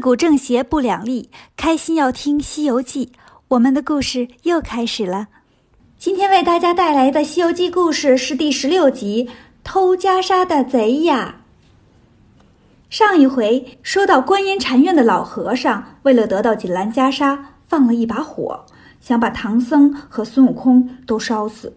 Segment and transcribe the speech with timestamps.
[0.00, 3.06] 古正邪不两立，开心要听《西游记》，
[3.48, 5.28] 我们的故事又开始了。
[5.98, 9.26] 今天为大家带来的《西游记》故事是第十六集
[9.62, 11.34] 《偷袈裟的贼呀》。
[12.88, 17.38] 上一回说到，观音禅院的老和尚为了得到锦兰袈裟，
[17.68, 18.64] 放了一把火，
[19.02, 21.76] 想把唐僧和孙悟空都烧死。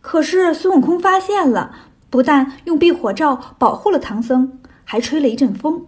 [0.00, 1.76] 可是孙悟空发现了，
[2.08, 5.84] 不但用避火罩保护了唐僧，还吹了一阵风。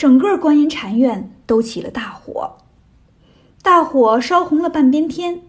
[0.00, 2.56] 整个观音禅院都起了大火，
[3.60, 5.42] 大火烧红了半边天。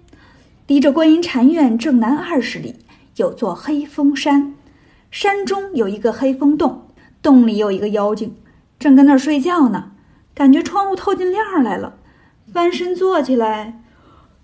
[0.68, 2.76] 离着观音禅院正南二十里，
[3.16, 4.54] 有座黑风山，
[5.10, 6.82] 山中有一个黑风洞，
[7.22, 8.36] 洞里有一个妖精，
[8.78, 9.94] 正跟那儿睡觉呢。
[10.34, 11.94] 感觉窗户透进亮来了，
[12.52, 13.82] 翻身坐起来，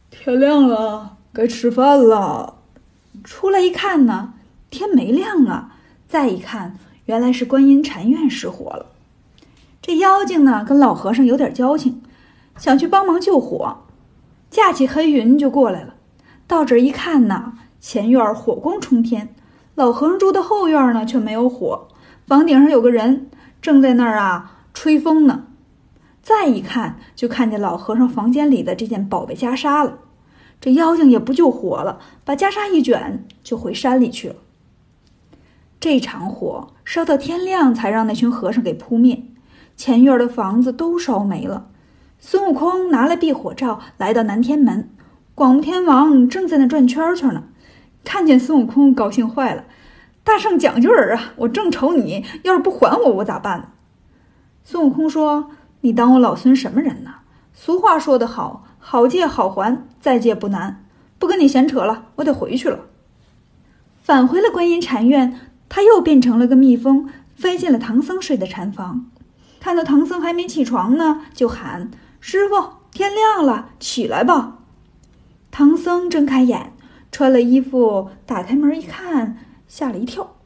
[0.09, 2.59] 天亮了，该吃饭了。
[3.25, 4.35] 出来一看呢，
[4.69, 5.75] 天没亮啊。
[6.07, 8.85] 再一看，原来是观音禅院失火了。
[9.87, 12.01] 这妖精呢，跟老和尚有点交情，
[12.57, 13.85] 想去帮忙救火，
[14.49, 15.95] 架起黑云就过来了。
[16.45, 19.33] 到这儿一看呢，前院火光冲天，
[19.75, 21.87] 老和尚住的后院呢却没有火，
[22.25, 23.29] 房顶上有个人
[23.61, 25.45] 正在那儿啊吹风呢。
[26.21, 29.99] 再一看，就看见老和尚房间里的这件宝贝袈裟了。
[30.59, 34.35] 这妖精也不救火了，把袈裟一卷就回山里去了。
[35.79, 39.23] 这场火烧到天亮，才让那群和尚给扑灭。
[39.77, 41.67] 前院的房子都烧没了。
[42.19, 44.89] 孙悟空拿了避火罩，来到南天门。
[45.35, 47.43] 广目天王正在那转圈圈呢，
[48.03, 49.65] 看见孙悟空，高兴坏了
[50.25, 51.33] ：“大圣讲究人啊！
[51.35, 53.67] 我正愁你要是不还我，我咋办呢？”
[54.65, 57.11] 孙悟空说：“你当我老孙什么人呢？
[57.53, 60.83] 俗话说得好，好借好还，再借不难。
[61.19, 62.79] 不跟你闲扯了，我得回去了。”
[64.01, 69.05] 返回了观音禅院，他又变成了个蜜蜂，飞进了唐僧睡的禅房。
[69.67, 72.55] 看到唐僧还没起床呢，就喊：“师傅，
[72.89, 74.59] 天亮了，起来吧！”
[75.51, 76.71] 唐僧睁开眼，
[77.11, 80.37] 穿了衣服，打开门一看，吓了一跳：“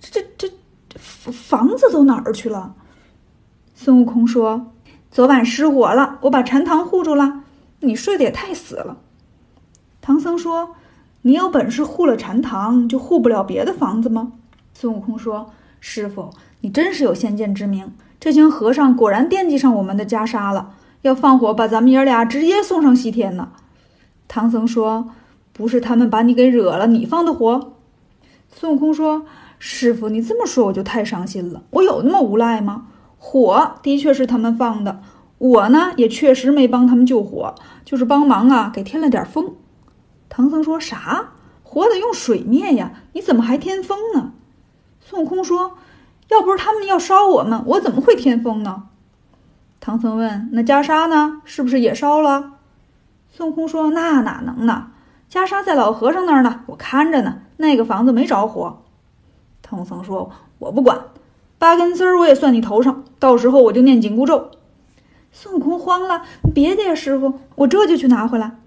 [0.00, 0.48] 这、这、
[0.88, 0.98] 这
[1.30, 2.74] 房子都哪儿去了？”
[3.76, 4.72] 孙悟空说
[5.12, 7.42] ：“昨晚失火了，我把禅堂护住了。
[7.80, 8.96] 你睡得也太死了。”
[10.00, 10.74] 唐僧说
[11.20, 14.32] ：“你有本事护了禅堂，就护不了别的房子吗？”
[14.72, 16.30] 孙悟空说：“师傅，
[16.60, 17.92] 你真是有先见之明。”
[18.24, 20.70] 这群和尚果然惦记上我们的袈裟了，
[21.02, 23.50] 要放火把咱们爷俩直接送上西天呢。
[24.28, 25.10] 唐僧说
[25.52, 27.74] ：“不是他们把你给惹了，你放的火。”
[28.48, 29.26] 孙悟空说
[29.60, 31.64] ：“师傅，你这么说我就太伤心了。
[31.68, 32.86] 我有那么无赖吗？
[33.18, 35.02] 火的确是他们放的，
[35.36, 37.54] 我呢也确实没帮他们救火，
[37.84, 39.52] 就是帮忙啊给添了点风。”
[40.30, 41.32] 唐僧说：“啥？
[41.62, 42.90] 火得用水灭呀？
[43.12, 44.32] 你怎么还添风呢？”
[45.04, 45.76] 孙悟空说。
[46.28, 48.84] 要不是他们要烧我们，我怎么会添风呢？
[49.80, 51.42] 唐僧问：“那袈裟呢？
[51.44, 52.52] 是不是也烧了？”
[53.30, 54.88] 孙悟空说：“那哪能呢？
[55.30, 57.40] 袈裟在老和尚那儿呢，我看着呢。
[57.58, 58.82] 那个房子没着火。”
[59.60, 60.98] 唐僧说：“我不管，
[61.58, 64.50] 八根丝儿我也算你头上，到时候我就念紧箍咒。”
[65.30, 66.22] 孙悟空慌了
[66.54, 68.58] ：“别介呀，师傅，我这就去拿回来。”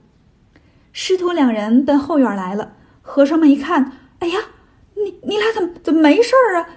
[0.94, 4.40] 师徒两人奔后院来了，和尚们一看：“哎呀，
[4.96, 6.70] 你你俩怎么怎么没事儿啊？”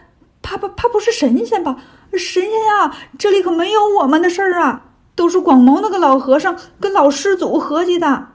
[0.50, 1.77] 怕不怕不是神仙吧？
[2.11, 4.87] 神仙呀，这里可没有我们的事儿啊！
[5.15, 8.27] 都是广谋那个老和尚跟老师祖合计的。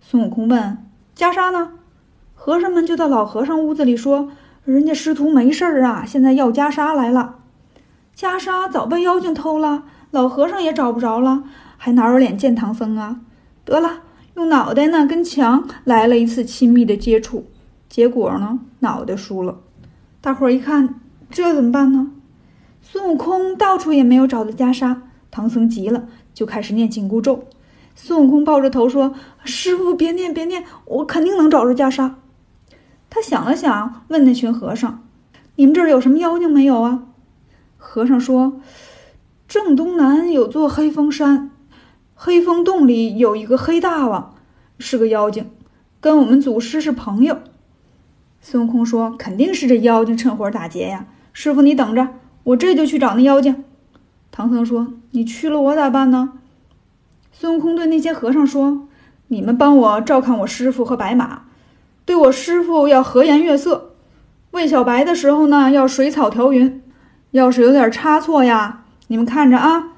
[0.00, 0.78] 孙悟空问
[1.16, 1.74] ：“袈裟呢？”
[2.34, 4.30] 和尚们就到老和尚屋子里说
[4.64, 7.36] ：“人家师徒没事儿啊，现在要袈裟来了。
[8.16, 11.44] 袈裟早被妖精偷了，老和尚也找不着了，
[11.76, 13.20] 还哪有脸见唐僧啊？
[13.64, 14.00] 得了，
[14.34, 17.46] 用脑袋呢跟墙来了一次亲密的接触，
[17.88, 19.60] 结果呢，脑袋输了。
[20.20, 20.96] 大伙儿一看。”
[21.30, 22.10] 这怎么办呢？
[22.82, 24.96] 孙悟空到处也没有找到袈裟，
[25.30, 27.44] 唐僧急了，就开始念紧箍咒。
[27.94, 29.14] 孙悟空抱着头说
[29.44, 32.14] ：“师傅，别念，别念，我肯定能找着袈裟。”
[33.08, 35.06] 他想了想，问那群和尚
[35.56, 37.04] ：“你们这儿有什么妖精没有啊？”
[37.78, 38.60] 和尚说
[39.46, 41.50] ：“正东南有座黑风山，
[42.14, 44.34] 黑风洞里有一个黑大王，
[44.78, 45.50] 是个妖精，
[46.00, 47.38] 跟我们祖师是朋友。”
[48.40, 52.08] 孙悟空说：“肯定是这妖精趁火打劫呀。”师傅，你等着，
[52.44, 53.64] 我这就去找那妖精。
[54.32, 56.34] 唐僧说：“你去了，我咋办呢？”
[57.32, 58.88] 孙悟空对那些和尚说
[59.28, 61.42] ：“你们帮我照看我师傅和白马，
[62.04, 63.92] 对我师傅要和颜悦色，
[64.52, 66.82] 喂小白的时候呢，要水草调匀。
[67.32, 69.92] 要是有点差错呀，你们看着啊。”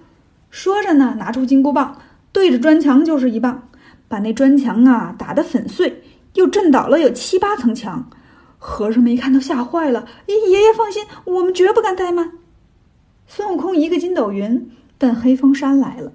[0.50, 1.96] 说着呢，拿出金箍棒，
[2.31, 3.69] 对着砖墙就是一棒，
[4.06, 6.02] 把那砖墙啊打得粉碎，
[6.34, 8.08] 又震倒了有七八层墙。
[8.64, 12.30] 和尚们一看都吓坏了，爷爷放心，我们绝不敢怠慢。
[13.26, 16.12] 孙悟空一个筋斗云奔黑风山来了。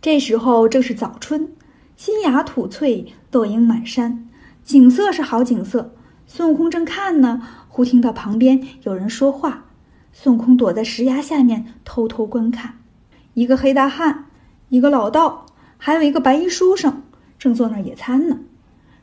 [0.00, 1.50] 这时候正是早春，
[1.96, 4.28] 新芽吐翠，落英满山，
[4.62, 5.92] 景色是好景色。
[6.28, 9.64] 孙悟空正看呢，忽听到旁边有人说话。
[10.12, 12.78] 孙悟空躲在石崖下面偷偷观看，
[13.34, 14.26] 一个黑大汉，
[14.68, 15.46] 一个老道，
[15.78, 17.02] 还有一个白衣书生，
[17.40, 18.38] 正坐那儿野餐呢。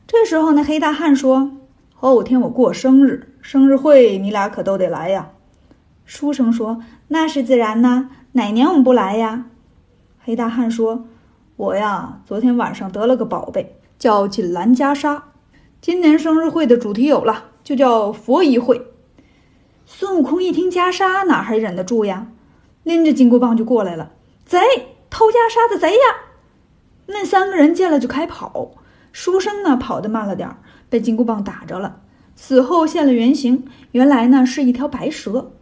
[0.06, 1.52] 这时候，那黑大汉说
[2.02, 5.32] ：“后天我过生日，生日会你俩可都得来呀。”
[6.06, 9.44] 书生说：“那是自然呐，哪年我们不来呀？”
[10.24, 11.04] 黑大汉说
[11.56, 15.20] ：“我呀，昨天晚上得了个宝贝，叫锦兰袈裟。
[15.82, 18.80] 今年生日会的主题有了，就叫佛仪会。”
[19.84, 22.28] 孙悟空一听袈裟，哪还忍得住呀？
[22.82, 24.12] 拎着金箍棒就过来了。
[24.46, 24.58] 贼，
[25.10, 25.98] 偷袈裟的贼呀！
[27.08, 28.70] 那三个人见了就开跑。
[29.12, 30.56] 书生呢，跑得慢了点儿，
[30.90, 32.00] 被金箍棒打着了。
[32.36, 35.52] 死后现了原形，原来呢是一条白蛇。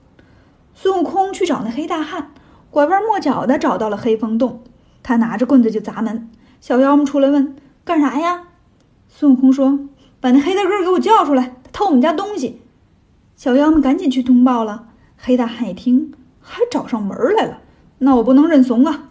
[0.75, 2.33] 孙悟空去找那黑大汉，
[2.71, 4.63] 拐弯抹角的找到了黑风洞。
[5.03, 6.29] 他拿着棍子就砸门。
[6.61, 7.55] 小妖们出来问
[7.85, 8.49] ：“干啥呀？”
[9.09, 9.79] 孙悟空说
[10.21, 12.61] ：“把那黑大个给我叫出来，他偷我们家东西。”
[13.37, 14.89] 小妖们赶紧去通报了。
[15.17, 17.59] 黑大汉一听，还找上门来了，
[17.99, 19.09] 那我不能认怂啊！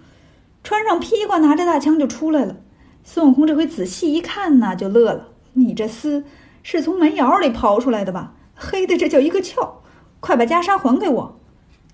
[0.63, 2.55] 穿上披挂，拿着大枪就出来了。
[3.03, 6.23] 孙悟空这回仔细一看呢，就乐了：“你这厮
[6.63, 8.33] 是从煤窑里刨出来的吧？
[8.55, 9.81] 黑的这叫一个俏！
[10.19, 11.39] 快把袈裟还给我！”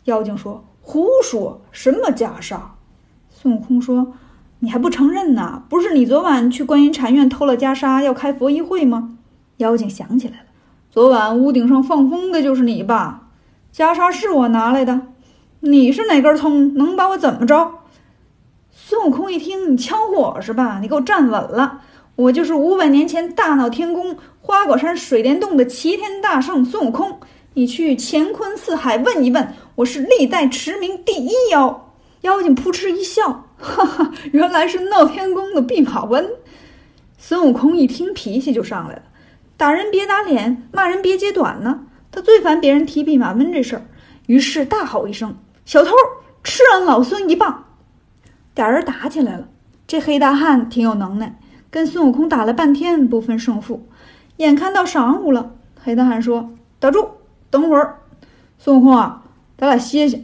[0.06, 2.60] 妖精说：“胡说，什么袈裟？”
[3.32, 4.14] 孙悟空说
[4.60, 5.64] ：“你还不承认呢？
[5.70, 9.18] 不是你昨晚去观音禅院偷了袈裟，要开佛衣会吗？”
[9.58, 10.46] 妖精想起来了。
[10.90, 13.30] 昨晚屋顶上放风的就是你吧？
[13.74, 15.02] 袈裟是我拿来的，
[15.62, 16.74] 你是哪根葱？
[16.76, 17.72] 能把我怎么着？
[18.72, 20.80] 孙悟空一听，你呛我是吧？
[20.82, 21.82] 你给我站稳了！
[22.16, 27.20] 我就是五百年前大闹天宫、花果山水帘洞的齐天大圣孙悟空。
[27.56, 31.92] 你去乾坤四海问一问，我是历代驰名第一妖。
[32.22, 36.30] 妖精扑哧一笑，哈哈，原来是闹天宫的弼马温。
[37.18, 39.02] 孙悟空一听，脾气就上来了。
[39.58, 41.88] 打人别打脸，骂人别揭短呢。
[42.12, 43.86] 他最烦别人提弼马温这事儿，
[44.28, 45.36] 于是大吼一声
[45.66, 45.92] ：“小偷，
[46.44, 47.66] 吃俺老孙一棒！”
[48.56, 49.48] 俩人打起来了。
[49.88, 51.40] 这黑大汉挺有能耐，
[51.74, 53.82] 跟孙悟空打了半天不分胜负。
[54.38, 57.08] 眼看到晌午了，黑大汉说：“打住，
[57.50, 57.96] 等会儿。
[58.60, 59.24] 孙悟空啊，
[59.58, 60.24] 咱俩歇歇，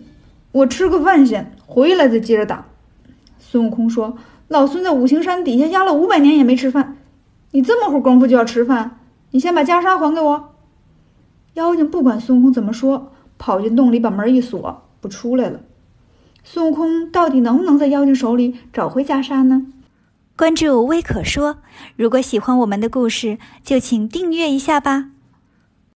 [0.52, 2.66] 我吃个饭先，回来再接着打。”
[3.42, 4.16] 孙悟空说
[4.48, 6.98] ：“老孙在五行山底下压了五百年也没吃饭，
[7.50, 9.00] 你这么会功夫就要吃饭？”
[9.32, 10.54] 你先把袈裟还给我。
[11.56, 15.60] 妖精不管孙悟空怎么说，跑进洞里把门一锁，不出来了。
[16.44, 19.66] 孙悟空到底能不能在妖精手里找回袈裟呢？
[20.40, 21.58] 关注微可说，
[21.98, 25.10] 如果喜欢我们的故事，就请订阅一下吧。